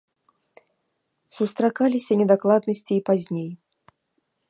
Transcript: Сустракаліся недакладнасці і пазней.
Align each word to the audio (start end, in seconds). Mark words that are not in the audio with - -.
Сустракаліся 1.37 2.13
недакладнасці 2.23 2.93
і 3.01 3.01
пазней. 3.11 3.49